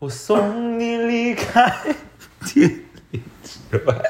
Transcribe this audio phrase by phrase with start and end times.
[0.00, 1.94] 我送你离开
[2.46, 2.62] 千
[3.10, 4.02] 里之外。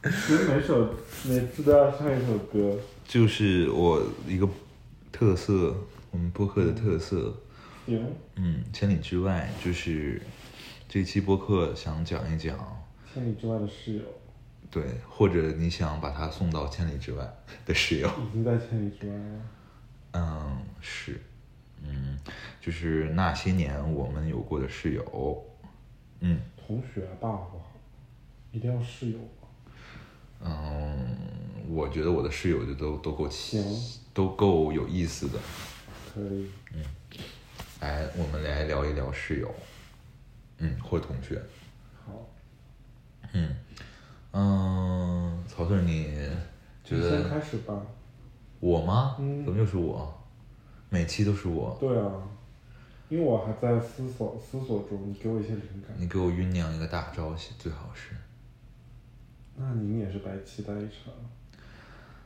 [0.04, 2.78] 其实每首每次都要唱一首歌。
[3.04, 4.48] 就是我一个
[5.10, 5.74] 特色，
[6.12, 7.34] 我们播客的特色。
[7.86, 8.06] 行。
[8.36, 10.22] 嗯，千里之外就是
[10.88, 12.56] 这期播客想讲一讲
[13.12, 14.02] 千里之外的室友。
[14.70, 17.28] 对，或者你想把他送到千里之外
[17.66, 18.06] 的室友。
[18.06, 19.40] 已经在千里之外了。
[20.12, 21.20] 嗯，是。
[21.82, 22.18] 嗯，
[22.60, 25.44] 就是那些年我们有过的室友，
[26.20, 28.56] 嗯，同学吧，好不？
[28.56, 29.48] 一定要室友吗？
[30.46, 31.16] 嗯，
[31.68, 33.62] 我觉得我的室友就都都够齐，
[34.12, 35.38] 都够有意思的。
[36.14, 36.50] 可以。
[36.72, 36.84] 嗯，
[37.80, 39.54] 来，我们来聊一聊室友，
[40.58, 41.42] 嗯，或同学。
[42.06, 42.12] 好。
[43.32, 43.56] 嗯，
[44.32, 46.14] 嗯，曹顺，你
[46.84, 47.22] 觉得？
[47.22, 47.74] 先开始吧。
[48.60, 49.16] 我吗？
[49.18, 49.44] 嗯。
[49.44, 50.23] 怎么又是我？
[50.94, 51.76] 每期都是我。
[51.80, 52.22] 对啊，
[53.08, 55.90] 因为我还在思索思索中，你给我一些灵感。
[55.98, 58.14] 你给我酝酿一个大招，最好是。
[59.56, 61.12] 那您也是白期待一场。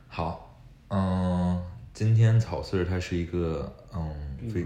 [0.07, 1.59] 好，嗯，
[1.95, 4.63] 今天草穗儿他是一个嗯，非，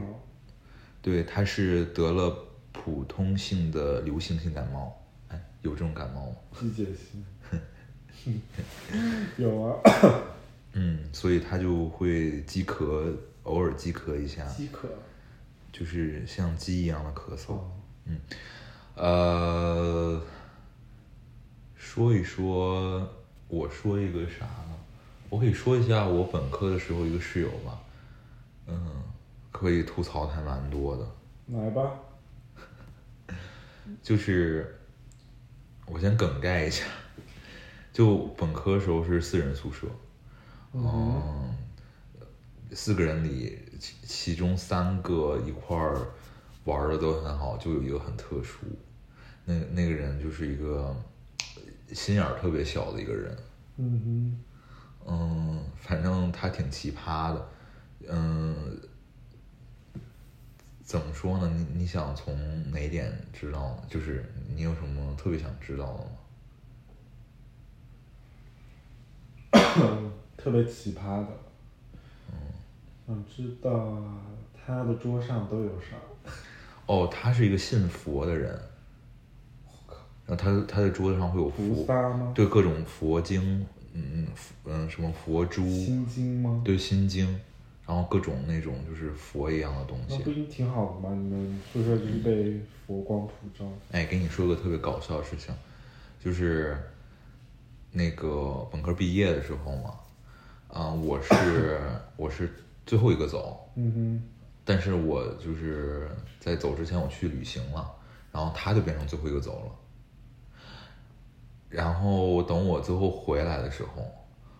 [1.01, 2.37] 对，他是得了
[2.73, 5.01] 普通性的流行性感冒。
[5.29, 6.35] 哎，有这种感冒吗？
[6.59, 7.23] 季节性。
[9.39, 9.79] 有啊。
[10.73, 13.09] 嗯，所以他就会饥咳。
[13.43, 14.87] 偶尔饥咳一下，饥渴，
[15.71, 17.59] 就是像鸡一样的咳嗽。
[18.05, 18.19] 嗯，
[18.95, 20.21] 呃，
[21.75, 23.07] 说一说，
[23.47, 24.75] 我说一个啥呢？
[25.29, 27.79] 我可以说一下我本科的时候一个室友吧。
[28.67, 29.03] 嗯，
[29.51, 31.05] 可以吐槽还蛮多的。
[31.47, 31.91] 来吧。
[34.01, 34.79] 就是
[35.85, 36.85] 我先梗概一下，
[37.91, 39.87] 就本科时候是四人宿舍。
[40.73, 41.57] 嗯。
[42.73, 46.07] 四个人里，其其中三个一块儿
[46.65, 48.65] 玩的都很好，就有一个很特殊，
[49.45, 50.95] 那那个人就是一个
[51.91, 53.37] 心眼儿特别小的一个人。
[53.77, 54.39] 嗯哼。
[55.05, 57.49] 嗯，反正他挺奇葩的。
[58.07, 58.79] 嗯，
[60.81, 61.53] 怎么说呢？
[61.53, 63.77] 你你想从哪点知道？
[63.89, 64.23] 就是
[64.55, 66.05] 你有什么特别想知道的
[69.59, 70.11] 吗？
[70.37, 71.42] 特别奇葩的。
[73.05, 73.97] 想知道
[74.53, 75.97] 他的桌上都有啥？
[76.85, 78.57] 哦，他是一个信佛的人。
[79.65, 79.97] 我靠！
[80.25, 82.31] 然后他他的桌子上会有佛吗？
[82.33, 84.27] 对，各种佛经，嗯
[84.63, 85.63] 嗯什么佛珠。
[85.67, 86.61] 心经吗？
[86.63, 87.27] 对，心经，
[87.85, 90.15] 然后各种那种就是佛一样的东西。
[90.17, 91.13] 那不已经挺好的吗？
[91.13, 93.65] 你们宿舍就是被佛光普照。
[93.91, 95.53] 哎，给你说个特别搞笑的事情，
[96.23, 96.77] 就是
[97.91, 99.93] 那个本科毕业的时候嘛，
[100.69, 101.81] 啊，我是
[102.15, 102.49] 我是。
[102.85, 104.23] 最后一个走，嗯哼，
[104.65, 107.89] 但是我就是在走之前我去旅行了，
[108.31, 109.71] 然后他就变成最后一个走了，
[111.69, 114.05] 然后等我最后回来的时候，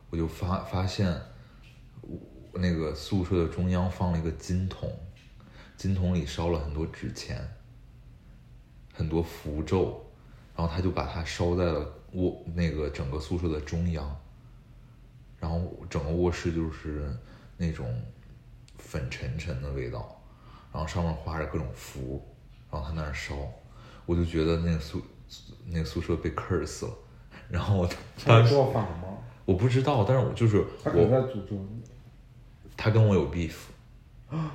[0.10, 1.20] 我就发发现，
[2.54, 4.92] 那个宿舍的中央放了一个金桶，
[5.76, 7.40] 金桶里烧了很多纸钱，
[8.94, 10.06] 很多符咒，
[10.56, 14.16] 然后他就把它烧在了卧那个整个宿舍的中央，
[15.40, 15.60] 然后
[15.90, 17.12] 整个卧室就是
[17.66, 17.86] 那种。
[18.76, 20.22] 粉沉沉的味道，
[20.72, 22.24] 然后上面画着各种符，
[22.70, 23.36] 然后他那儿烧，
[24.06, 25.02] 我就觉得那个宿
[25.66, 26.94] 那个宿舍被 curse 了。
[27.50, 27.88] 然后
[28.24, 29.18] 他做法吗？
[29.46, 31.82] 我不知道，但是我就是他可能在诅咒你。
[32.78, 33.56] 他跟我有 beef
[34.30, 34.52] 啊？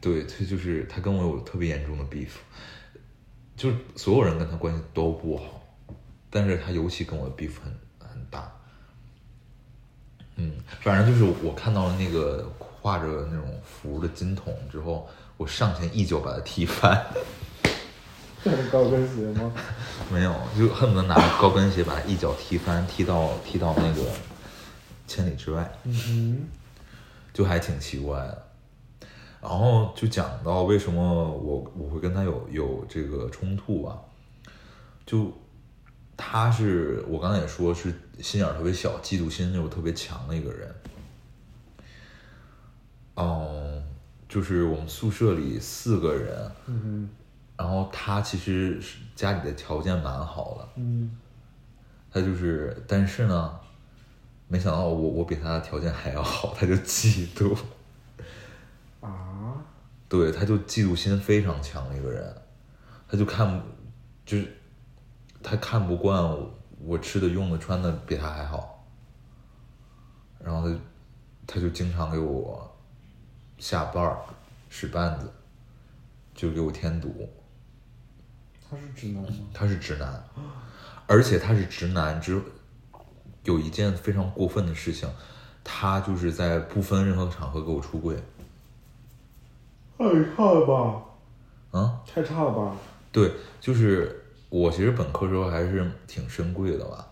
[0.00, 2.34] 对，他就是他跟我有特别严重的 beef，
[3.56, 5.60] 就是所有人跟他关系都不好，
[6.30, 8.52] 但是他尤其跟我的 beef 很很大。
[10.38, 12.50] 嗯，反正就是我看到了那个。
[12.80, 15.06] 画着那种符的金桶之后，
[15.36, 17.04] 我上前一脚把他踢翻。
[18.42, 19.52] 这是高跟鞋吗？
[20.10, 24.02] 没有，就恨不得拿高跟鞋把他一脚踢翻，踢到踢到那个
[25.08, 25.68] 千里之外。
[25.82, 26.46] 嗯哼，
[27.34, 28.46] 就还挺奇怪的。
[29.42, 33.98] 然后就讲到为什么我我会跟他有有这个冲突吧？
[35.04, 35.32] 就
[36.16, 40.74] 他是我刚才也说是心眼特别小，嫉妒心又特别强的一个人。
[43.16, 43.82] 嗯，
[44.28, 47.10] 就是我们宿舍里四个人，嗯
[47.56, 51.10] 然后他其实是家里的条件蛮好的，嗯，
[52.12, 53.58] 他就是，但是呢，
[54.46, 57.56] 没想到我我比他的条件还要好，他就嫉妒，
[59.02, 59.56] 啊，
[60.08, 62.32] 对，他就嫉妒心非常强的一个人，
[63.08, 63.60] 他就看，
[64.24, 64.56] 就是
[65.42, 66.57] 他看不惯我
[66.98, 68.84] 吃的、用的、穿的比他还好，
[70.38, 70.76] 然后他
[71.46, 72.64] 他就经常给我。
[73.58, 74.16] 下绊儿，
[74.70, 75.28] 使绊子，
[76.32, 77.28] 就给我添堵，
[78.70, 79.28] 他是直男吗？
[79.52, 80.24] 他是直男，
[81.08, 82.40] 而且他是直男之
[83.42, 85.10] 有一件非常过分的事情，
[85.64, 88.14] 他就是在不分任何场合给我出柜。
[89.98, 91.02] 太差了吧！
[91.72, 92.76] 嗯，太差了吧！
[93.10, 97.06] 对，就是我其实本科时候还是挺深柜的吧，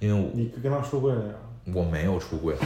[0.00, 1.34] 因为我你跟他出柜了呀？
[1.72, 2.56] 我没有出柜，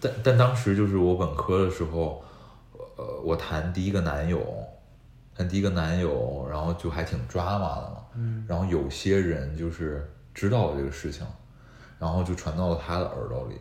[0.00, 2.24] 但但当时就是我本科的时候，
[2.96, 4.44] 呃，我谈第一个男友，
[5.36, 7.96] 谈第一个男友，然后就还挺抓马的嘛。
[8.16, 8.44] 嗯。
[8.48, 11.24] 然后有些人就是知道了这个事情，
[11.98, 13.54] 然后就传到了他的耳朵里，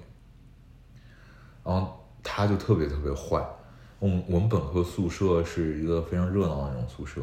[1.63, 3.45] 然后他就特别特别坏。
[3.99, 7.21] 我们我们本科宿舍是一个非常热闹的那种宿舍，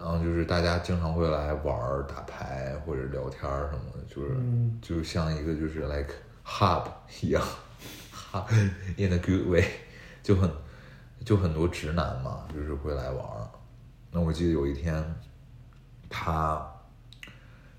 [0.00, 6.14] 然后就是大家经常会来玩儿、打牌或者聊天儿什么的，就是、嗯就像一个就是 like
[6.44, 6.84] hub
[7.20, 7.42] 一样
[8.14, 8.44] ，hub
[8.96, 9.64] in a good way，
[10.22, 10.50] 就很
[11.24, 13.48] 就很多直男嘛，就是会来玩儿。
[14.10, 15.04] 那我记得有一天，
[16.08, 16.64] 他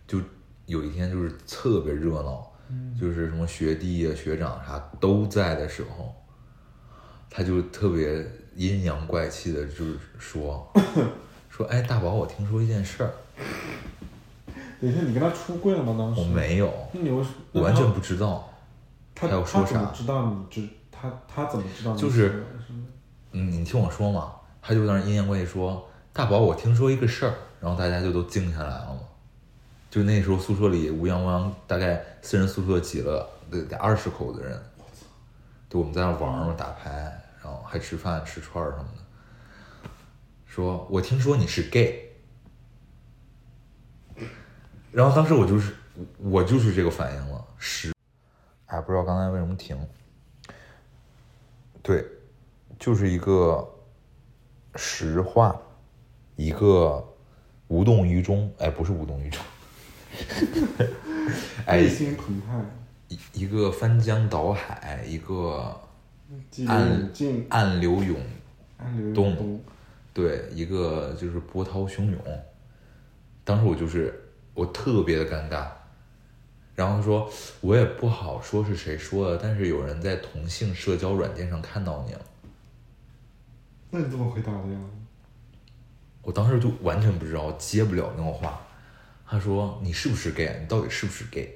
[0.05, 0.19] 就
[0.65, 2.51] 有一天就是特别热闹，
[2.99, 6.13] 就是什么学弟啊、学长啥都在的时候，
[7.29, 8.23] 他就特别
[8.55, 10.71] 阴阳怪气的，就是说
[11.59, 13.11] 说，哎，大宝，我听说一件事儿，
[14.79, 15.93] 等一下，你跟他出柜了吗？
[15.99, 18.47] 当时我没有，那你为什我完全不知道。
[19.13, 22.45] 他他要说啥他怎么知道你知他他怎么知道你就是？
[23.33, 29.01] 嗯，你听我说嘛，他就在那阴阳怪气说：“大宝，我听说一个事儿。”然后大家就都静下来了嘛。
[29.91, 34.57] 就那时候宿舍里乌泱乌泱，大概四人宿舍挤了得得二十口子人。
[35.67, 36.89] 对，我们在那玩嘛，打牌，
[37.43, 39.03] 然后还吃饭、吃串儿什么的。
[40.49, 42.09] 说我听说你是 gay，
[44.91, 45.75] 然后当时我就是
[46.17, 47.93] 我就是这个反应了，是，
[48.65, 49.77] 哎，不知道刚才为什么停。
[51.83, 52.03] 对，
[52.79, 53.63] 就是一个
[54.75, 55.55] 实话，
[56.35, 57.07] 一个
[57.67, 59.41] 无动于衷，哎，不是无动于衷，
[61.67, 62.59] 哎内，心澎湃，
[63.07, 65.79] 一一个翻江倒海，一个
[66.67, 67.11] 暗，
[67.49, 68.19] 暗流涌，
[68.77, 69.61] 暗流动涌动。
[70.13, 72.19] 对，一个就是波涛汹涌。
[73.43, 74.13] 当时我就是
[74.53, 75.67] 我特别的尴尬，
[76.75, 82.21] 然后他说我也不好说是谁说的，但是有人在同性社交软件上看到你了。
[83.91, 84.79] 那你怎么回答的呀？
[86.21, 88.61] 我当时就完全不知道，接不了那个话。
[89.25, 90.59] 他说：“你是不是 gay？
[90.61, 91.55] 你到底是不是 gay？”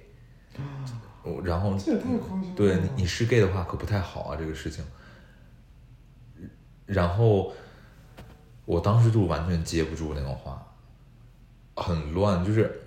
[1.24, 1.76] 我然后。
[2.56, 4.84] 对你你是 gay 的话可不太好啊，这个事情。
[6.86, 7.54] 然后
[8.66, 10.66] 我当时就完全接不住那个话，
[11.76, 12.82] 很乱，就是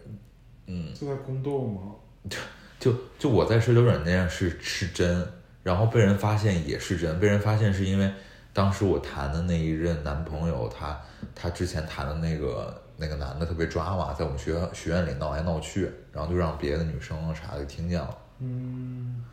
[0.67, 1.81] 嗯，就在宫斗吗？
[2.29, 2.39] 就
[2.79, 5.27] 就就我在社交软件上是是真，
[5.63, 8.13] 然后被人发现也是真，被人发现是因为
[8.53, 11.01] 当时我谈的那一任男朋友，他
[11.35, 18.19] 他之前谈的那个那个男的特别抓嘛，在我们学校学院里闹来闹去，然后就让别的女生啊啥的听见了。
[18.39, 19.25] 嗯，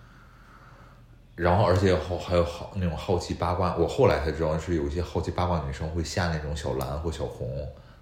[1.36, 7.50] 然后而且好还有好那种好奇八卦，我后来才知道是有一些好奇八卦女生会下那种小蓝或小红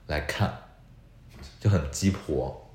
[0.07, 0.53] 来看，
[1.59, 2.69] 就很鸡婆。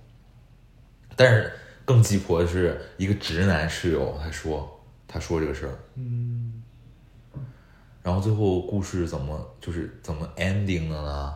[1.15, 1.53] 但是
[1.85, 6.63] 更鸡婆的是一个直男室友，他说他说这个事儿，嗯，
[8.03, 11.35] 然后最后故事怎么就是怎么 ending 的呢？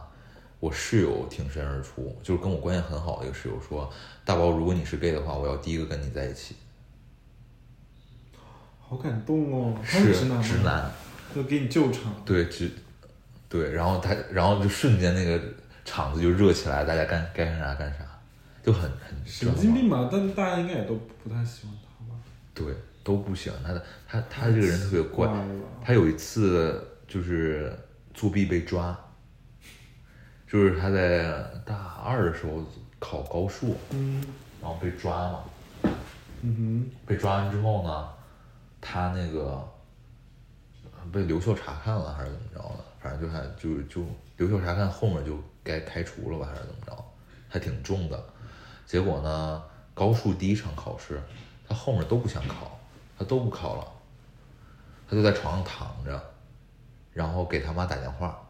[0.61, 3.91] 我室友挺身而出，就是跟我关系很好的一个室友说
[4.27, 6.55] ：“大宝，如果你是 gay 的话，我要第一个跟你在一起。
[8.91, 10.43] 好感动哦。”他是直男吗？
[10.43, 10.59] 直。
[10.65, 10.91] 男，
[11.33, 12.13] 就给你救场。
[12.27, 12.69] 对，直
[13.49, 15.41] 对，然后他，然后就瞬间那个
[15.85, 17.99] 场子就热起来，大家干该干啥干啥，
[18.63, 22.21] 就很很神经病嘛，但大家应该也都不太喜欢他吧？
[22.53, 25.29] 对，都不喜欢他的，他他这个人特别怪。
[25.85, 27.73] 他有一次就是
[28.13, 28.97] 作弊被抓，
[30.47, 31.25] 就是他在
[31.65, 32.65] 大二的时候
[32.99, 34.23] 考高数，嗯
[34.61, 35.45] 然后被抓嘛，
[36.43, 38.09] 嗯哼被抓完之后呢，
[38.81, 39.67] 他那个
[41.13, 44.07] 被留校察看了还是怎么着的，反正就还就就
[44.37, 47.05] 留校察看后面就该开除了吧，还是怎么着，
[47.49, 48.23] 还挺重的。
[48.87, 49.63] 结果呢，
[49.95, 51.23] 高数第一场考试，
[51.69, 52.79] 他后面都不想考，
[53.19, 53.87] 他都不考了，
[55.09, 56.21] 他就在床上躺着，
[57.13, 58.49] 然后给他妈打电话，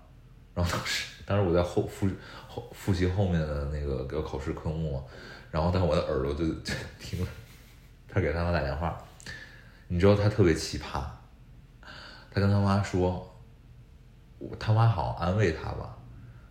[0.55, 2.09] 然后当时当时我在后复
[2.49, 5.03] 后复习后面的那个个考试科目，
[5.51, 7.27] 然后但我的耳朵就 就听了，
[8.09, 9.03] 他给他妈打电话，
[9.93, 11.03] 你知道他特别奇葩，
[12.31, 13.29] 他跟他妈说，
[14.39, 15.99] 我他妈好像安慰他吧，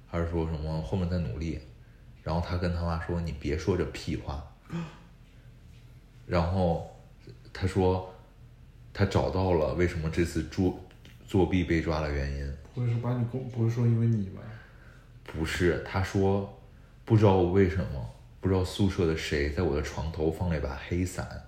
[0.05, 1.57] 还是说什么后面再努力，
[2.21, 4.45] 然后他跟他妈说你别说这屁话，
[6.25, 6.93] 然后
[7.53, 8.13] 他说
[8.91, 10.77] 他找到了为什么这次作
[11.25, 14.41] 作弊被抓的原因，不会是把你公，不是说因为你吧？
[15.23, 16.61] 不是，他说
[17.05, 18.09] 不知道为什么，
[18.41, 21.45] 不知道宿舍的谁在我的床头放了一把黑伞。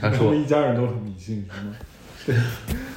[0.00, 1.46] 他说们一家人都很迷信
[2.24, 2.44] 是吗？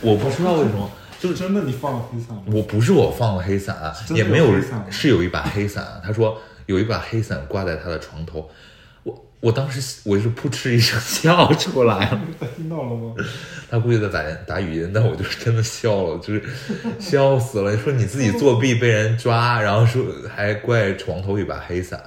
[0.01, 2.43] 我不知道为什么， 就是真的你放了黑伞吗？
[2.47, 4.53] 我不是我放了黑伞，也没有
[4.89, 6.01] 是有一把黑伞。
[6.03, 8.49] 他说有一把黑伞挂在他的床头，
[9.03, 12.21] 我我当时我是扑哧一声笑出来了。
[12.39, 13.13] 他听到了吗？
[13.69, 16.43] 他估计在打电打语音，但我就是真的笑了，就是
[16.99, 17.75] 笑死了。
[17.77, 21.99] 说你自己作弊被人抓，然后说还怪床头一把黑伞，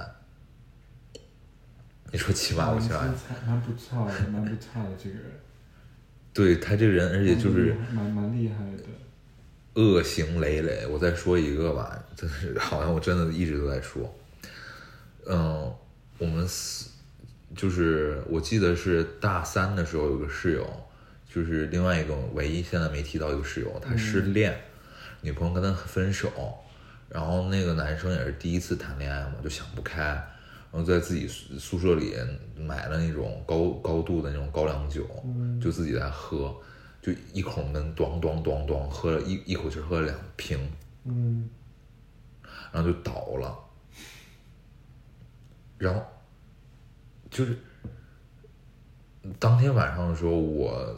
[2.11, 3.01] 你说奇葩不奇葩？
[3.45, 5.31] 蛮不错的，蛮不错的这个人，
[6.33, 8.83] 对他这个人，而且就是蛮蛮厉害的。
[9.75, 10.85] 恶行累累。
[10.87, 14.13] 我再说一个吧，就是 好像我真的一直都在说。
[15.27, 15.71] 嗯，
[16.17, 16.89] 我们四
[17.55, 20.67] 就是我记得是大三的时候有个室友，
[21.31, 24.59] 就是另外一个唯一现在没提到一个室友，他失恋，
[25.21, 26.31] 女朋友跟他分手，
[27.07, 30.21] 然后那个男生也是第一次谈恋爱嘛，就想不开，
[30.71, 32.13] 然后在自己宿宿舍里
[32.55, 35.03] 买了那种高高度的那种高粱酒，
[35.59, 36.55] 就自己在喝，
[37.01, 40.59] 就一口闷，咚咚咚咚，喝了一一口气喝了两瓶，
[41.05, 41.49] 嗯，
[42.71, 43.57] 然后就倒了，
[45.77, 46.01] 然后
[47.31, 47.57] 就是
[49.39, 50.95] 当天晚上的时候，我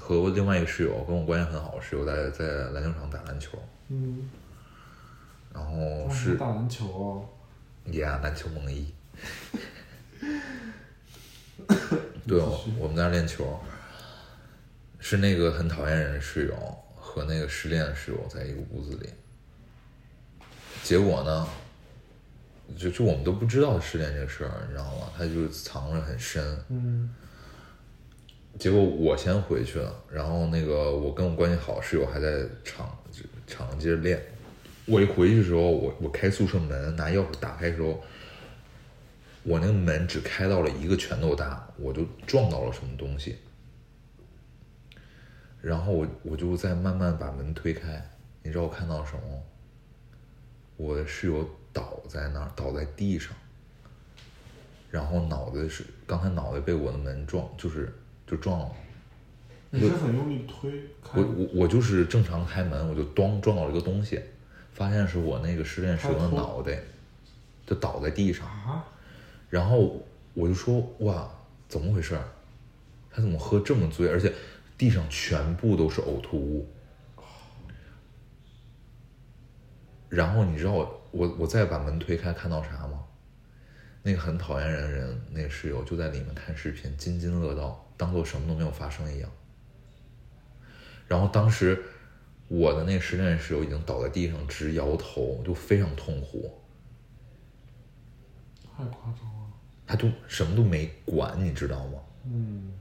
[0.00, 3.56] 和我另外一个室友跟我关系很好的室友在在篮球场打篮球，
[3.88, 4.28] 嗯，
[5.54, 7.28] 然后是打篮球哦，
[7.84, 8.92] 也啊篮球梦一，
[12.26, 13.58] 对，我我们在那练球，
[14.98, 16.54] 是那个很讨厌人的室友
[16.96, 19.08] 和那个失恋的室友在一个屋子里，
[20.82, 21.48] 结果呢，
[22.76, 25.12] 就就我们都不知道失恋这个事儿，你知道吗？
[25.16, 27.14] 他就藏着很深，嗯
[28.58, 32.96] 结果我先回去了，然后那个我跟我关系好室友还在场
[33.46, 34.22] 场上接着练。
[34.84, 38.02] 我一回去的时候，我我开宿舍门拿钥匙打开的时候，
[39.44, 43.38] 我那个门只开到了一个拳头大，我就撞到了什么东西。
[45.60, 48.04] 然后我我就在慢慢把门推开，
[48.42, 49.42] 你知道我看到什么？
[50.76, 53.32] 我的室友倒在那儿，倒在地上，
[54.90, 57.92] 然后脑袋是刚才脑袋被我的门撞，就是
[58.26, 58.70] 就撞了。
[59.70, 60.70] 你是很用力推
[61.02, 64.20] 开我，我我就是正常开门，我就咚撞到了一个东西，
[64.72, 66.80] 发现是我那个失恋室友的脑袋，
[67.64, 68.84] 就倒在地上，啊？
[69.52, 71.30] 然后我就说哇，
[71.68, 72.18] 怎么回事？
[73.10, 74.08] 他怎么喝这么醉？
[74.08, 74.32] 而且
[74.78, 76.66] 地上全部都是呕吐物。
[80.08, 83.04] 然后你知道我我我再把门推开看到啥吗？
[84.02, 89.30] 那个很讨厌人的人，那个室友就在里面看视频，津津乐道，当做什么都没有发生一样。
[91.06, 91.78] 然后当时
[92.48, 96.58] 我的那个失恋室友已经倒在地上直摇头，就非常痛苦，
[98.74, 99.41] 太夸张了。
[99.86, 101.98] 他都什么都没管，你知道吗？
[102.26, 102.72] 嗯，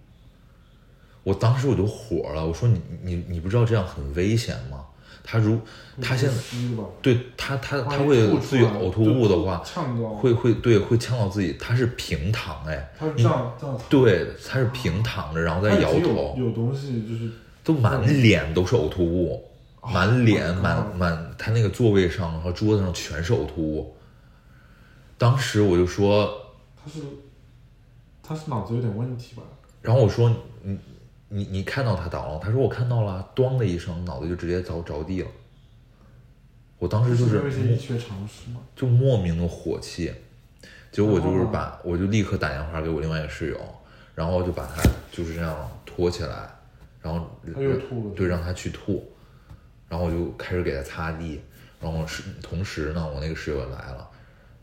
[1.24, 4.86] 我当时我就火了，我说你你你不知道这样很危险吗？
[5.24, 5.60] 他如
[6.01, 6.36] 他现在，
[7.00, 9.63] 对他他他会自己呕吐物的话
[10.17, 11.53] 会会对会呛到自己。
[11.60, 17.29] 他是平躺哎，他是这样这样躺，对，他是平躺着，然后他已经在摇头有，东西就是
[17.63, 19.46] 都满脸都是呕吐物，
[19.84, 23.96] 满脸 Oh 满满他那个座位上和桌子上全是呕吐物。
[25.20, 26.36] 当时我就说，
[26.83, 27.01] 他是
[28.23, 29.43] 他是脑子有点问题吧？
[29.81, 30.29] 然后我说
[30.63, 30.79] 你
[31.29, 32.39] 你你看到他倒了？
[32.39, 35.27] 他说我看到了，咣的一声，脑袋就直接着着地了。
[36.77, 37.38] 我当时就是
[38.00, 38.59] 常识吗？
[38.75, 40.11] 就莫名的火气，
[40.91, 43.59] 结果我就是把我就立刻打电话给我另外一个室友，
[44.15, 46.50] 然后就把他就是这样拖起来，
[47.00, 49.11] 然后他又吐了对，让他去吐，
[49.88, 51.39] 然后我就开始给他擦地，
[51.79, 54.09] 然后是同时呢，我那个室友也来了。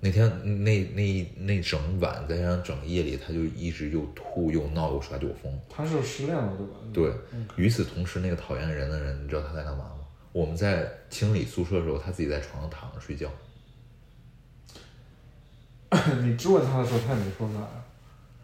[0.01, 0.31] 那天
[0.65, 5.53] 那那那整晚再加上整夜里，他就一直又吐又闹又耍酒疯。
[5.69, 6.73] 他是失恋了对吧？
[6.93, 9.95] 对嗯，与此同时，那个讨厌人的人，你知道他在干嘛吗？
[10.31, 13.29] 我们在清理宿舍的时候，他自己在床上躺着睡觉。
[16.23, 17.69] 你质问他的时候，他也没说啥呀。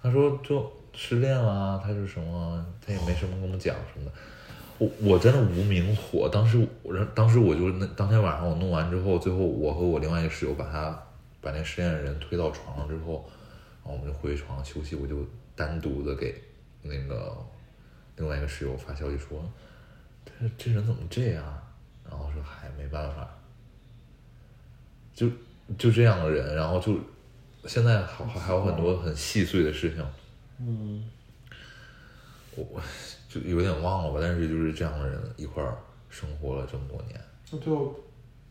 [0.02, 4.12] 他说就失恋了，他是什么，他也没什么跟我们讲什么的。
[4.78, 11.00] 我我真的无名火，当时我当时我就那当天晚上我弄完之后，最后我和我另外一个室友把他
[11.44, 13.28] 把那实验的人推到床上之后，
[13.84, 15.24] 然后我们就回床休息，我就
[15.54, 16.42] 单独的给
[16.82, 17.36] 那个
[18.16, 19.44] 另外一个室友发消息说，
[20.24, 21.44] 这这人怎么这样？
[22.08, 23.28] 然后说嗨没办法，
[25.14, 25.28] 就
[25.78, 26.98] 就这样的人，然后就
[27.66, 30.04] 现在还还有很多很细碎的事情。
[30.58, 31.10] 嗯，
[32.54, 32.82] 我我
[33.28, 35.76] 就有点忘了吧，但是就是这样的人一块儿
[36.10, 37.20] 生活了这么多年，
[37.50, 37.98] 那最后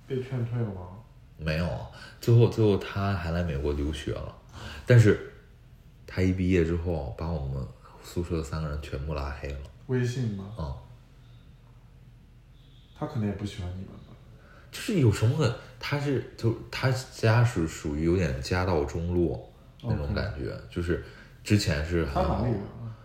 [0.08, 1.00] 被劝退了吗？
[1.44, 1.88] 没有，
[2.22, 4.36] 最后最后他还来美国留学了，
[4.86, 5.34] 但是
[6.08, 7.66] 他一毕业之后，把我们
[8.04, 9.58] 宿舍的三个人全部拉黑了。
[9.88, 10.46] 微信吗？
[10.58, 10.74] 嗯，
[12.98, 14.16] 他可能也不喜欢你们吧。
[14.72, 21.04] 就是有什么个，他是就他家是属于有点家道中落那种感觉就是
[21.44, 22.96] 之前是很好他哪里，人啊？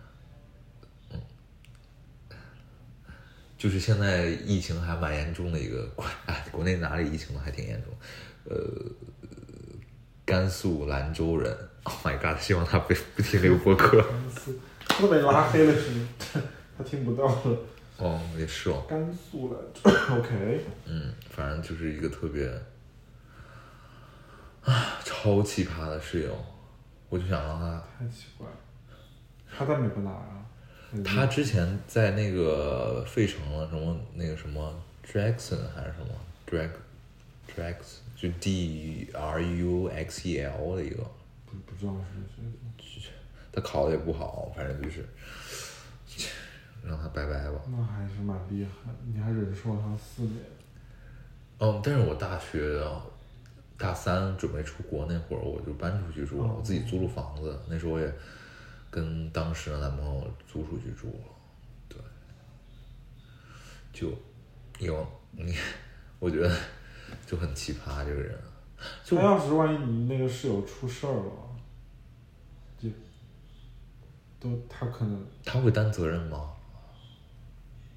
[3.57, 7.93] 就是现在疫情还蛮严重的一个国， 哎，国内哪里疫情都还挺严重，
[8.49, 8.55] 呃，
[10.25, 14.03] 甘肃兰州人，Oh my god，希望他不不听这个播客。
[14.87, 16.07] 他都被拉黑了是吗？
[16.77, 17.57] 他听不到了。
[17.97, 22.47] 哦，也是哦，甘肃兰州， OK，嗯，反正就是一个特别
[24.63, 26.35] 啊 超奇葩的室友，
[27.09, 28.53] 我就想让他，太奇怪了。
[29.57, 30.45] 他在美国哪儿啊？
[31.05, 34.73] 他之前在那个费城了什么那个什么
[35.05, 36.13] Jackson 还是什么
[36.49, 36.69] Drag
[37.59, 37.75] Drax
[38.15, 41.03] 就 D R U X E L 的一个，
[41.45, 43.11] 不不知道是谁，
[43.51, 45.05] 他考的也不好，反正就是
[46.81, 47.59] 让他拜拜吧。
[47.69, 48.97] 那还是蛮厉害的。
[49.13, 50.41] 你还忍受了他四年，
[51.57, 53.03] 嗯，但是我大学啊
[53.77, 57.59] 大三准备出国那会儿，我就搬出去住了，我自己租了房子。
[57.67, 58.13] 那时候我也
[58.89, 61.25] 跟当时的男朋友租出去住了，
[61.89, 61.97] 对，
[63.91, 64.13] 就
[64.79, 65.53] 有你，
[66.19, 66.55] 我觉得
[67.25, 68.37] 就很奇葩这个人，
[69.03, 71.31] 就他要是万一你那个室友出事儿了，
[72.77, 72.89] 就
[74.39, 76.51] 都他可能他会担责任吗？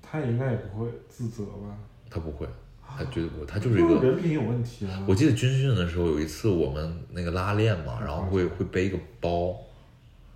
[0.01, 1.77] 他应该也不会自责吧？
[2.11, 2.47] 他不会，
[2.87, 3.99] 他绝对不会，他就是一个。
[4.03, 5.03] 人品有问题啊。
[5.09, 9.59] 我记得军训的时候，有一次我们那个拉练嘛，然后会会背一个包，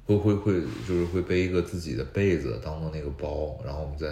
[0.06, 4.06] 会会会就是会背一个自己的被子当做那个包，然后我们在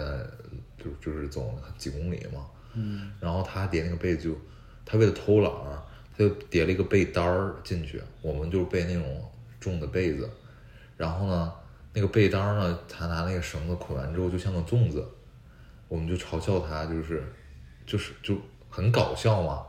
[0.77, 4.37] 就就是走几公里嘛，嗯，然后他叠那个被子就，
[4.85, 5.81] 他为了偷懒儿，
[6.15, 10.29] 他就叠了一个被单儿进去，我们就是被那种重的被子，
[10.95, 11.51] 然后呢，
[11.93, 15.03] 那个被单儿呢，他拿那个绳子捆完之后就像个粽子，
[15.87, 17.23] 我们就嘲笑他，就是
[17.85, 18.37] 就是就
[18.69, 19.63] 很搞笑嘛。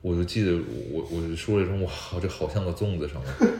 [0.00, 0.52] 我就记得
[0.90, 3.50] 我我就说了一声哇，这好像个粽子什么的，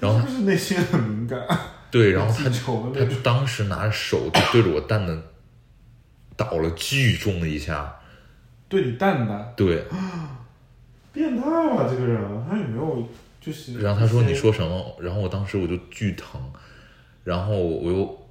[0.00, 1.46] 然后他是内心很敏感？
[1.92, 5.22] 对，然后他记仇的他就当时拿着手就对着我蛋蛋
[6.38, 8.00] 倒了巨重的一下，
[8.72, 9.84] 对你蛋蛋，对，
[11.12, 11.86] 变态吧！
[11.86, 13.06] 这个人，他有没有
[13.38, 13.78] 就是？
[13.82, 14.96] 然后他说你说什么？
[14.98, 16.40] 然后我当时我就巨疼，
[17.22, 18.26] 然后我又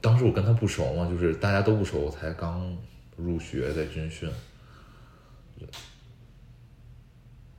[0.00, 2.74] 当时我跟他不熟嘛，就是大家都不熟，我才刚
[3.18, 4.26] 入学在军训，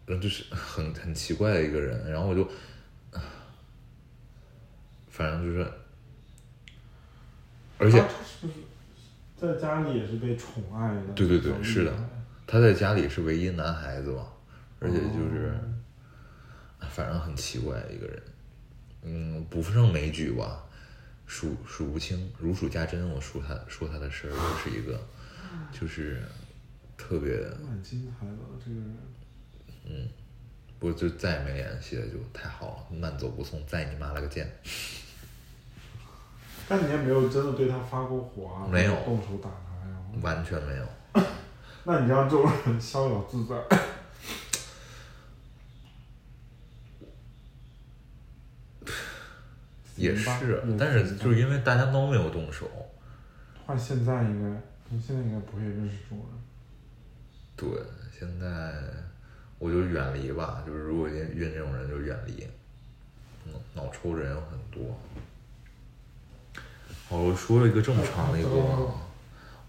[0.07, 2.49] 然后就是很很奇怪的一个人，然后我就，
[5.09, 5.71] 反正就是，
[7.77, 8.55] 而且他是不是
[9.37, 11.13] 在家里也是被宠爱的？
[11.13, 12.03] 对对对是的害
[12.47, 14.27] 他在家里是唯一男孩子嘛，
[14.79, 15.57] 而且就是，
[16.79, 18.21] 哦反正很奇怪一个人，
[19.01, 20.63] 嗯，不胜枚举吧，
[21.25, 23.09] 数数不清，如数家珍。
[23.09, 24.99] 我说他说他的事儿，又是一个，
[25.71, 26.21] 就是
[26.95, 28.97] 特别，蛮精彩的这个人。
[29.87, 30.09] 嗯
[30.77, 34.47] 不就再也没联系了，就太好了，慢走不送，再你妈了个贱！
[36.67, 38.67] 但你也没有真的对他发过火啊？
[38.69, 39.97] 没有动手打他呀？
[40.21, 40.85] 完全没有。
[41.87, 43.55] 那你让这种人 逍遥自在，
[49.95, 52.67] 也是，但是就是因为大家都没有动手，
[53.65, 54.49] 换现在应该，
[54.89, 56.39] 你现在应该不会认识中国人。
[57.55, 57.69] 对，
[58.11, 58.73] 现在
[59.59, 62.47] 我就远离吧，就是如果遇遇这种人就远离，
[63.45, 64.97] 脑脑抽的人有很多。
[67.07, 68.49] 好，我说了一个这么长的一个，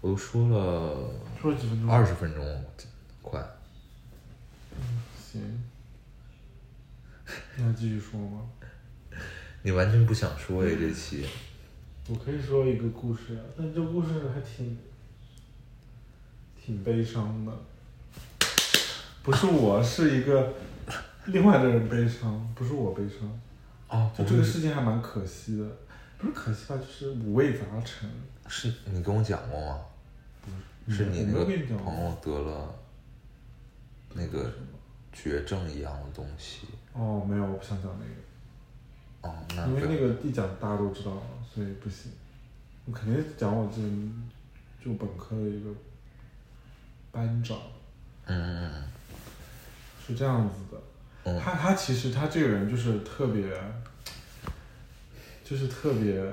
[0.01, 1.91] 我都说了说了几分钟？
[1.91, 2.65] 二十分钟，
[3.21, 3.43] 快。
[5.17, 5.63] 行。
[7.55, 8.41] 你还继续说吗？
[9.61, 11.25] 你完全不想说呀这期，
[12.07, 14.77] 我可以说一个故事啊，但这故事还挺
[16.59, 17.51] 挺悲伤的。
[19.23, 20.53] 不是我，是一个
[21.25, 23.39] 另外的人悲伤，不是我悲伤。
[23.89, 25.65] 哦，就这个事情还蛮可惜的，
[26.17, 28.09] 不是可惜吧，就是五味杂陈。
[28.47, 29.81] 是你跟我讲过吗？
[30.45, 30.51] 是
[30.87, 31.45] 你那个
[31.77, 32.73] 朋友得了
[34.13, 34.51] 那个
[35.11, 36.67] 绝症一样的东西。
[36.93, 39.29] 哦，没有，我不想讲那个。
[39.29, 41.21] 哦，那因为那个一讲大家都知道了，
[41.53, 42.11] 所以不行。
[42.85, 43.81] 我肯定讲我这
[44.83, 45.69] 就本科的一个
[47.11, 47.57] 班长
[48.25, 48.83] 嗯嗯
[50.07, 50.81] 是这样子的。
[51.25, 53.51] 嗯他他其实他这个人就是特别，
[55.43, 56.23] 就是特别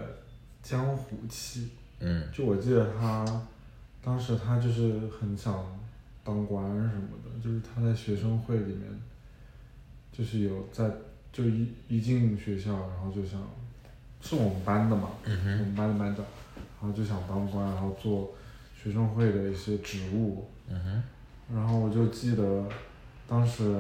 [0.63, 1.73] 江湖气。
[1.99, 3.25] 嗯就我记得他
[4.05, 5.65] 当时他就是很想
[6.23, 8.83] 当官什么的，就是他在学生会里面，
[10.13, 10.91] 就是有在
[11.33, 13.41] 就一一进学校，然后就想
[14.21, 16.25] 是我们班的嘛，嗯，我们班的班长，
[16.81, 18.35] 然后就想当官，然后做
[18.75, 20.47] 学生会的一些职务，
[21.53, 22.65] 然后我就记得
[23.27, 23.75] 当时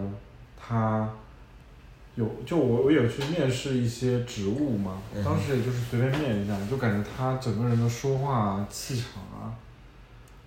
[0.57, 1.11] 他
[2.17, 9.55] 有就我我有去面试一些职务嘛，嗯当时也就是随便面一下，就感觉他整个人的说话啊、气场啊，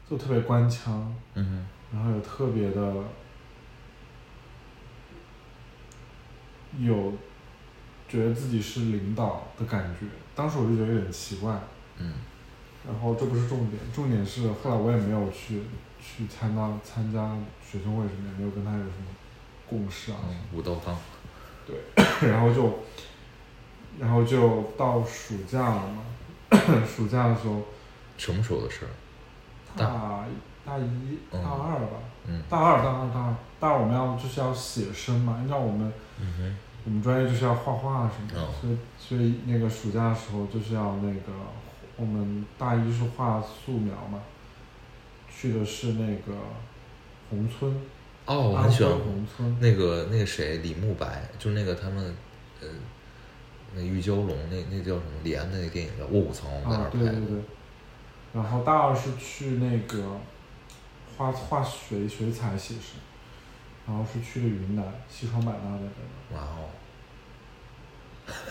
[0.10, 2.94] 就特别官腔，嗯哼，然后有特别的
[6.80, 7.14] 有
[8.08, 11.60] 觉得自己是领导的感觉，当时我就觉得有点奇怪。
[11.98, 12.14] 嗯
[12.88, 15.64] 然后这不是重点，重点是后来我也没有去
[16.02, 19.08] 去参加参加学生会什么，也没有跟他有什么
[19.70, 20.20] 共识啊。
[20.24, 20.96] 嗯，武道汤，
[22.22, 22.80] 然后就，
[24.00, 26.06] 然后就到暑假了嘛，
[26.88, 27.62] 暑假的时候，
[28.18, 28.92] 什么时候的事儿？
[29.76, 30.26] 大
[30.66, 41.34] 大一、嗯大二吧，嗯大二、大二、大二、大二我们要就是要写生嘛，按照我们嗯，我们专业就是要画画什么的，哦所以所以那个暑假的时候就是要那个
[41.96, 44.20] 我们大一是画素描嘛，
[45.30, 46.34] 去的是那个
[47.30, 47.74] 宏村，
[48.26, 52.16] 哦，我很喜欢宏村，那个那个谁，李慕白，就是那个他们，
[52.62, 52.68] 呃，
[53.74, 55.12] 那玉娇龙那那叫什么？
[55.24, 57.12] 李安的那个电影叫《卧虎藏龙》，在那啊儿，拍的。
[57.12, 57.42] 对对对。
[58.38, 60.18] 然后大二是去那个
[61.18, 62.96] 画画水水彩写生，
[63.88, 66.36] 然后是去的云南西双版纳那边的。
[66.36, 66.70] 哇哦，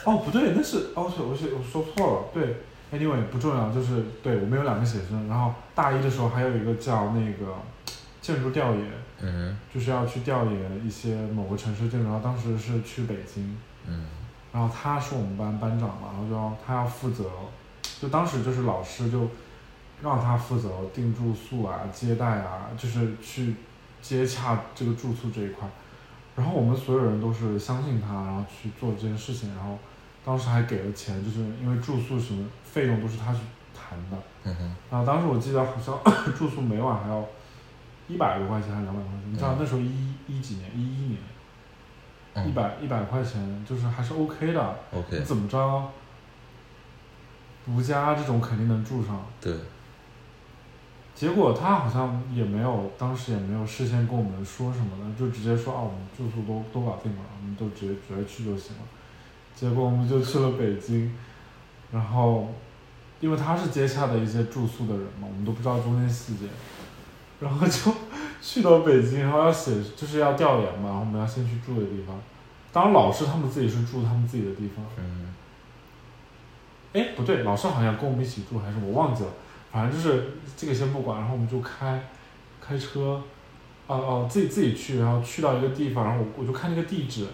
[0.05, 2.57] 哦，不对，那是哦，是我是我说错了，对
[2.93, 7.55] ，anyway 不重要，就是对我们有两个写生，然后大一的时候还有一个叫那个
[8.21, 14.07] 建筑调研，嗯就是要去调研一些某个城市建筑，然后当时是去北京，嗯。
[14.53, 17.31] 然后他是我们班班长嘛，然后就要他要负责，
[18.01, 19.29] 就当时就是老师就
[20.03, 23.55] 让他负责订住宿啊、接待啊，就是去
[24.03, 25.69] 接洽这个住宿这一块。
[26.35, 29.79] 然后我们所有人都是相信他，然后去做这件事情，然后
[30.25, 33.41] 当时还给了钱，就是因为住宿什么费用都是他去
[33.75, 34.17] 谈的。
[34.45, 35.99] 嗯哼，然后当时我记得好像
[36.37, 37.25] 住宿每晚还要
[38.07, 41.19] 一百多块钱还是两百块钱，你知道嗯那时候一一几年，一一年。
[42.35, 45.91] 嗯一百一百块钱就是还是 OK 的，，OK，你怎么着，
[47.65, 49.25] 如家这种肯定能住上。
[49.41, 49.55] 对，
[51.17, 58.83] 结果他好像也没有，当时也没有事先跟我们说什么的，就直接说啊，我们住宿都都搞定了，我们都直接直接去就行了。
[59.55, 61.11] 结果我们就去了北京，
[61.91, 62.53] 然后
[63.21, 66.45] 因为他是接洽的一些住宿的人嘛，我们都不知道中间细节，
[67.41, 67.95] 然后就
[68.43, 72.15] 去到北京，然后要写就是要调研嘛，然后我们要先去住的地方。
[72.75, 74.85] 当然，老师他们自己是住他们自己的地方。
[74.99, 75.33] 嗯
[76.93, 79.31] 哎，不对，老师好像跟我们一起住，还是我忘记了。
[79.77, 82.03] 反正就是这个先不管，然后我们就开
[82.59, 83.23] 开车，
[83.87, 87.25] 哦、哦、自己自己去，然后去到一个地方，然后我我就看那个地址，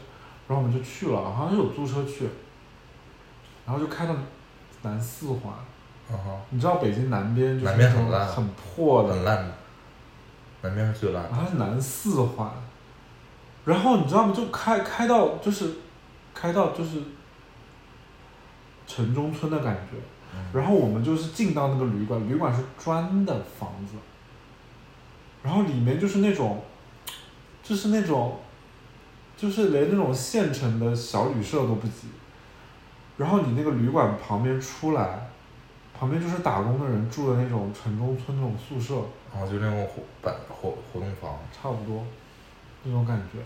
[0.48, 2.28] 然后我们就去了，好像是有租车去，
[3.64, 4.16] 然后就开到
[4.83, 5.55] 南四环。
[6.11, 9.55] 嗯哼，你知道北京南边就是很烂很破的，很烂的，
[10.62, 11.33] 南边是最烂的。
[11.33, 12.50] 好像是南四环，
[13.64, 14.35] 然后你知道吗？
[14.35, 15.70] 就开开到就是
[16.35, 17.00] 开到就是
[18.85, 20.02] 城中村的感觉，嗯
[20.53, 23.95] 然后我们就是进到那个旅馆，旅馆是砖的房子，
[25.42, 26.62] 然后里面就是那种，
[27.62, 28.38] 就是那种，
[29.37, 32.09] 就是连那种县城的小旅社都不及，
[33.16, 35.29] 然后你那个旅馆旁边出来，
[35.99, 42.05] 旁边就是打工的人住的那种城中村那种宿舍，然后就那种活板活活动房，差不多
[42.85, 43.38] 那种感觉。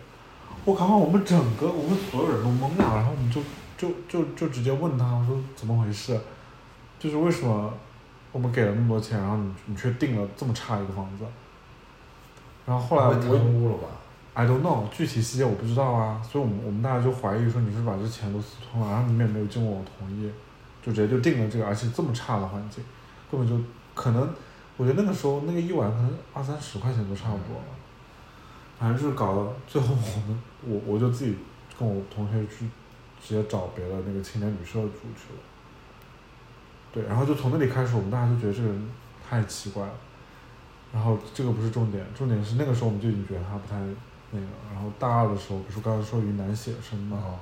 [0.64, 0.96] 我靠！
[0.96, 3.40] 我们整个我们所有人都懵了，然后我们就
[3.76, 6.18] 就就就直接问他，我说怎么回事？
[7.06, 7.72] 就是为什么
[8.32, 11.24] 我们给了那么多钱，然后你你却订了这么差一个房子？
[12.66, 13.86] 然后后来被我贪污了吧
[14.34, 20.28] ？I don't know 具体细节我不知道啊，所以我们我们大家就怀疑说你是把这钱都私吞了，然后你们也没有经过我同意，
[20.84, 22.82] 就直接就定了这个，而且这么差的环境，
[23.30, 23.56] 根本就
[23.94, 24.28] 可能，
[24.76, 27.64] 我觉得那个时候那个一晚可能二三十块钱都差不多了，
[28.80, 31.36] 反正就是搞到最后我们我我就自己
[31.78, 32.66] 跟我同学去
[33.22, 35.40] 直接找别的那个青年旅社住去了，
[36.96, 38.88] 对，然后就从那里开始，我们大家就觉得这个人
[39.28, 39.92] 太奇怪了。
[40.94, 43.76] 然后这个不是重点，重点是那个时候我们就已经觉得他不太
[44.30, 44.46] 那个。
[44.72, 47.36] 然后大二的时候，不是刚刚说云南写生嘛，哦，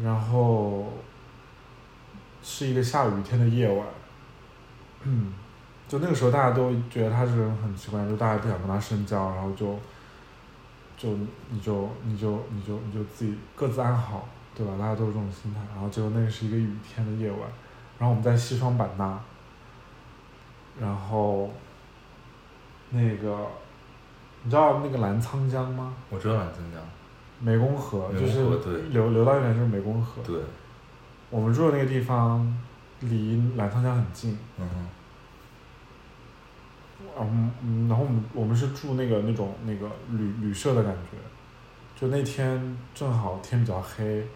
[0.00, 0.92] 然后
[2.44, 3.84] 是一个下雨天的夜晚，
[5.02, 5.34] 嗯，
[5.88, 9.76] 就那个时候大家都觉得他这个人很奇怪，就大家不想跟他深交，然后就
[10.96, 11.08] 就
[11.50, 14.72] 你就你就你就你就自己各自安好，对吧？
[14.78, 15.60] 大家都是这种心态。
[15.72, 17.40] 然后结果那个是一个雨天的夜晚，
[17.98, 19.18] 然后我们在西双版纳，
[20.80, 21.50] 然后
[22.90, 23.46] 那个，
[24.42, 25.94] 你知道那个澜沧江吗？
[26.10, 26.80] 我知道澜沧江，
[27.44, 28.42] 湄公河就是
[28.90, 30.22] 流流到那边就是湄公河。
[30.22, 30.40] 对，
[31.30, 32.56] 我们住的那个地方
[33.00, 34.86] 离澜沧江很近，嗯哼，
[37.18, 41.18] 嗯嗯，然后我们我们是住那个那种那个旅旅社的感觉，
[42.00, 44.26] 就那天正好天比较黑，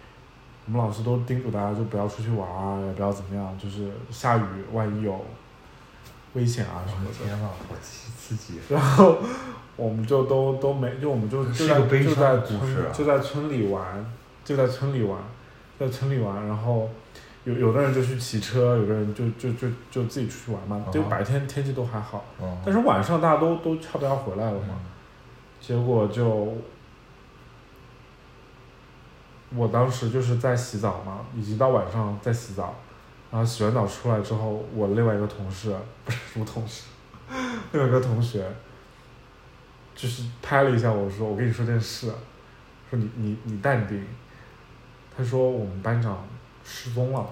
[0.69, 5.19] 我们老师都叮嘱大家就不要出去玩啊，也不要怎么样，就是下雨万一有
[6.35, 7.11] 危险啊什么的。
[7.13, 8.61] 天呐，好刺刺激！
[8.69, 9.17] 然后
[9.77, 14.05] 我们就都都没，就我们就就在就在村就在村里玩，
[14.45, 15.19] 就在村里玩，
[15.81, 16.91] 在村里玩，然后
[17.45, 24.75] 有有的人就去骑车，有的人就就就就自己出去玩嘛，就嗯白天天气都还好，嗯，但是晚上大家都都差不多要回来了嘛，
[25.63, 26.53] 结果就
[29.55, 32.75] 我当时就是在洗澡嘛，已经到晚上在洗澡，
[33.31, 36.85] 然后洗完澡出来之后，我另外一个同事不是什么同事，
[37.73, 38.47] 另外一个同学，
[39.95, 42.13] 就是拍了一下我说：“我跟你说件事，
[42.91, 44.05] 说你你你淡定。”
[45.17, 46.25] 他说我们班长
[46.65, 47.27] 失踪了。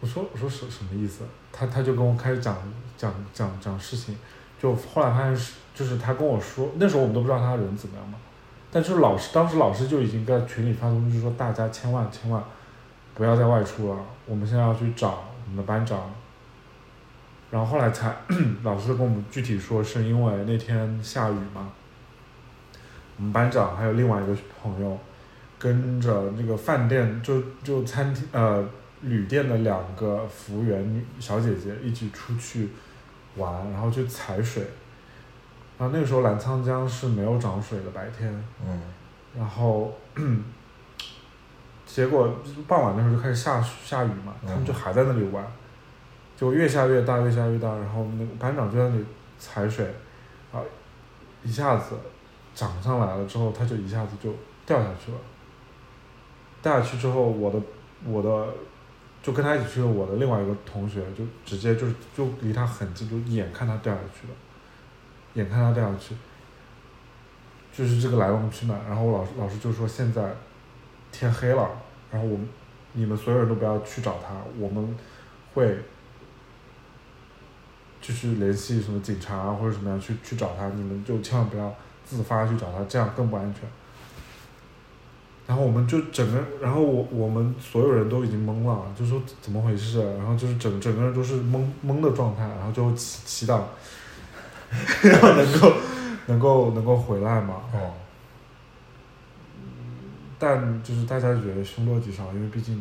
[0.00, 1.24] 我说我说什什么意思？
[1.50, 2.56] 他他就跟我开始讲
[2.96, 4.16] 讲讲讲事情，
[4.62, 8.16] 就后来发现是就是他跟我说，那时候我们都不知道他人怎么样嘛，
[8.70, 12.42] 但是老师当时老师就已经在群里发通知说大家千万千万
[13.14, 16.10] 不要再外出了，我们现在要去找我们的班长。
[17.50, 18.14] 然后后来才
[18.62, 21.70] 老师跟我们具体说，是因为那天下雨嘛，
[23.16, 24.98] 我们班长还有另外一个朋友
[25.58, 28.62] 跟着那个饭店就就餐厅呃
[29.00, 32.68] 旅店的两个服务员小姐姐一起出去
[33.36, 34.62] 玩，然后去踩水。
[35.78, 38.28] 然后那个时候澜沧江是没有涨水的白天，
[38.66, 38.80] 嗯
[39.36, 39.92] 然后
[41.86, 42.34] 结果
[42.66, 45.44] 傍晚的时候就开始下下雨嘛，他们就还在那里玩，
[46.36, 49.04] 结果越下越大，越下越大，然后那个班长就在那里
[49.38, 49.86] 踩水，
[50.52, 50.60] 啊，
[51.44, 51.94] 一下子
[52.54, 54.34] 涨上来了之后，他就一下子就
[54.66, 55.18] 掉下去了。
[56.60, 57.60] 掉下去之后，我的
[58.04, 58.48] 我的
[59.22, 61.86] 就跟他一起去的我的另外一个同学就直接就
[62.16, 64.34] 就离他很近，就眼看他掉下去了，
[65.34, 66.14] 眼看他掉下去，
[67.72, 68.74] 就是这个来龙去脉。
[68.88, 70.34] 然后我老师老师就说现在
[71.12, 71.70] 天黑了，
[72.10, 72.48] 然后我们
[72.92, 74.96] 你们所有人都不要去找他，我们
[75.54, 75.78] 会
[78.00, 83.62] 就是联系什么警察啊或者什么样去去找他，你们就千万不要自发去找他，这样更不安全。
[85.46, 89.98] 然后我们就整个，然后我我们所有人都已经懵了，就说怎么回事？
[90.18, 93.62] 然后就是整整个人都是懵懵的状态，然后就祈祈祷，
[95.02, 95.72] 然后能够
[96.26, 97.62] 能够能够回来嘛。
[97.72, 97.94] 哦，
[100.38, 102.76] 但就是大家觉得凶多吉少，因为毕竟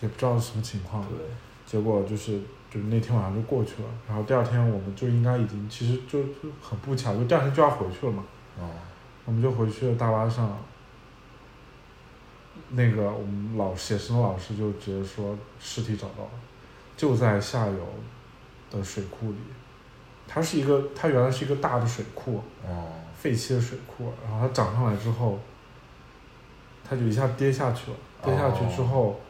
[0.00, 1.02] 也不知道是什么情况。
[1.04, 1.18] 对，
[1.66, 8.24] 结果就是就是那天晚上就过去了，然后第二天我们就应该已经其实就就很不巧，就第二天就要回去了嘛，
[8.58, 8.70] 哦，
[9.24, 10.56] 我们就回去了大巴上。
[12.70, 16.30] 那个我们老写生的老师就直接说尸体找到了，
[16.96, 17.86] 就在下游
[18.70, 19.38] 的水库里。
[20.26, 25.38] 它是一个，它原来是一个大的水库，哦，废弃的水库，然后它涨上来之后，
[26.88, 27.96] 它就一下跌下去了。
[28.24, 29.20] 跌下去之后，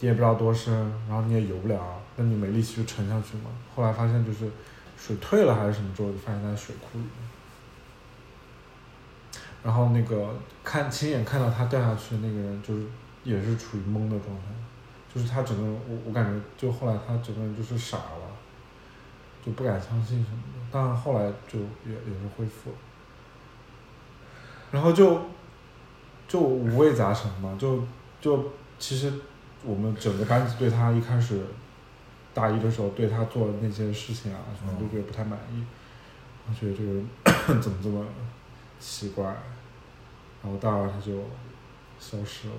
[0.00, 0.74] 你也不知道多深，
[1.08, 3.44] 然后你也游不了，那你没力气就沉下去嘛。
[3.72, 4.50] 后来发现就是
[4.98, 7.12] 水退了还是什么之后，就发现在水库里面。
[9.62, 12.84] 然后那个看亲眼看到他掉下去的那个人，就是
[13.22, 14.46] 也是处于懵的状态，
[15.14, 18.31] 就是他整个人，我我感觉就后来他整个人就是傻了，
[19.44, 20.60] 就不敢相信什么的。
[20.70, 22.76] 但后来就也也是恢复了，
[24.70, 25.20] 然后就
[26.26, 27.82] 就五味杂陈嘛，就
[28.20, 29.12] 就其实
[29.62, 31.44] 我们整个班级对他一开始
[32.32, 35.62] 大一的时候对他做的那些事情啊什么都觉得不太满意，
[36.48, 37.06] 我觉得这个人
[37.60, 38.02] 怎么这么
[38.80, 39.24] 奇怪，
[40.42, 41.12] 然后大二他就
[42.00, 42.54] 消失了。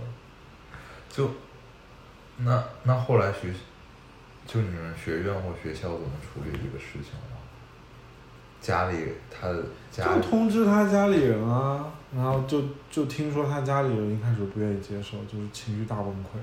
[1.10, 1.30] 就
[2.38, 3.60] 那那后来学习，
[4.46, 7.38] 就你们学院或学校怎么处理这个事情呢？
[8.62, 8.96] 家里
[9.30, 16.38] 他的家就通知他家里人啊，然后就就听说他家里人一开始不愿意接受，就是情绪大崩溃。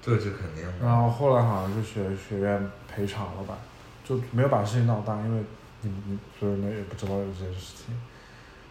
[0.00, 0.64] 这是肯定。
[0.80, 3.58] 然后后来好像就学学院赔偿了吧，
[4.04, 5.42] 就没有把事情闹大，因为
[5.80, 7.94] 你们你所有人也不知道有这件事情。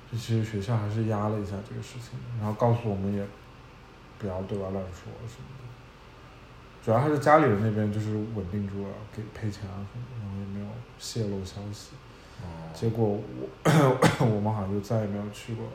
[0.10, 3.25] 就其实学校还是压了一下这个事情，然后告诉我们也
[4.17, 5.61] 不要对外乱说什么的。
[6.84, 10.65] 主要还是家里人那边就是稳定住了，给赔钱啊什么，然后也没有
[10.98, 11.91] 泄露消息。
[12.41, 13.48] 哦，结果我
[14.26, 15.65] 我们好像就再也没有去过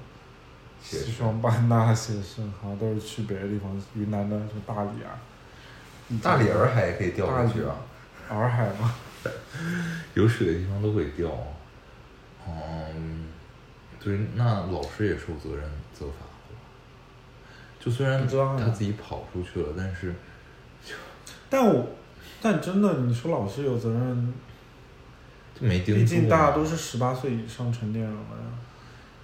[0.82, 5.14] 西双版纳写生，好像都是去别的地方，云南的什么大理啊。
[6.22, 7.76] 大理洱海也可以钓回去啊。
[8.28, 8.94] 洱海吗？
[10.14, 11.30] 有水的地方都会掉。
[12.48, 13.26] 嗯，
[14.00, 16.26] 对，那老师也受责任责罚
[17.80, 20.12] 就虽然他自己跑出去了，但是
[21.48, 21.86] 但我，
[22.42, 24.34] 但真的，你说老师有责任，
[25.58, 26.00] 就没盯住。
[26.00, 28.58] 毕竟大家都是十八岁以上成年人了呀，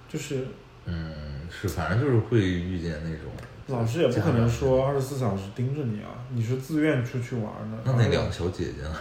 [0.07, 0.47] 就是
[0.85, 3.31] 嗯，是，反正就是会遇见那种
[3.67, 8.95] 老师也不可能说二十四小时盯着你啊，你是自愿出去玩的，那那两个小姐姐呢？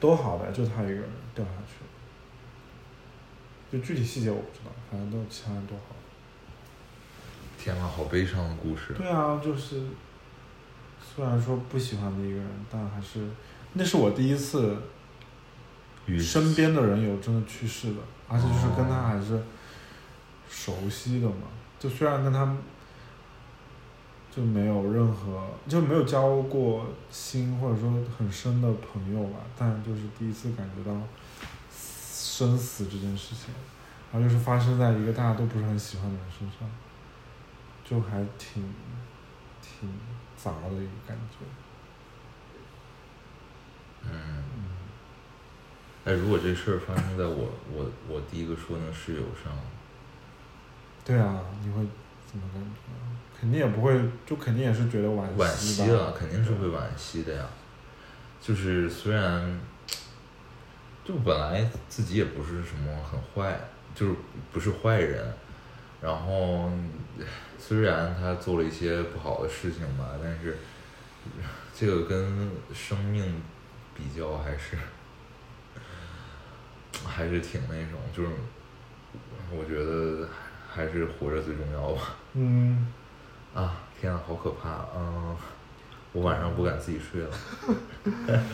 [0.00, 1.04] 都好的，就她一个人
[1.34, 1.88] 掉下去了，
[3.72, 5.96] 就具体细节我不知道，反正都其他人都好。
[7.58, 8.92] 天呐，好悲伤的故事。
[8.92, 9.80] 对啊，就是
[11.04, 13.28] 虽然说不喜欢的一个人，但还是
[13.74, 14.76] 那是我第一次
[16.06, 19.40] 与身边的人有真的去世的，而且就是跟他哦还是
[20.48, 21.48] 熟悉的嘛。
[21.78, 22.56] 就虽然跟他
[24.34, 30.98] 就没有任何就没有交过心或者说很深的朋友吧，但就是第一次感觉到
[31.70, 33.54] 生死这件事情，
[34.12, 36.68] 然后又是发生在一个大家都不是很喜欢的人身上，
[37.84, 38.64] 就还挺
[39.80, 39.88] 挺
[40.36, 41.44] 杂的一个感觉。
[44.02, 44.64] 嗯，嗯，
[46.04, 49.52] 哎，如果这事儿发生在我我我第一个说那室友上，
[51.04, 51.86] 对啊，你会
[52.30, 53.40] 怎么感觉？
[53.40, 57.46] 肯定也不会，就肯定也是觉得惋惋惜吧惜了，肯定是会惋惜的呀。
[58.40, 59.60] 就是虽然，
[61.04, 63.58] 就本来自己也不是什么很坏，
[63.94, 64.14] 就是
[64.52, 65.34] 不是坏人，
[66.00, 66.70] 然后
[67.66, 70.58] 虽然他做了一些不好的事情吧，但是
[71.74, 73.40] 这个跟生命
[73.94, 74.76] 比较还是
[77.08, 78.28] 还是挺那种，就是
[79.50, 80.28] 我觉得
[80.70, 82.16] 还是活着最重要吧。
[82.34, 82.86] 嗯，
[83.54, 84.86] 啊，天啊，好可怕！
[84.94, 85.34] 嗯，
[86.12, 87.30] 我晚上不敢自己睡了。